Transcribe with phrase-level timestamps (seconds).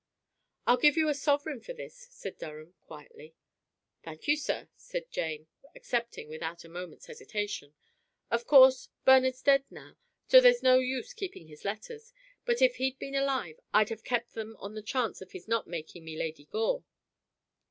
[0.65, 3.35] "I'll give you a sovereign for this," said Durham, quietly.
[4.01, 7.75] "Thank you, sir," said Jane, accepting without a moment's hesitation.
[8.31, 12.13] "Of course, Bernard's dead now, so there's no use keeping his letters,
[12.45, 15.67] but if he'd been alive I'd have kept them on the chance of his not
[15.67, 16.83] making me Lady Gore!"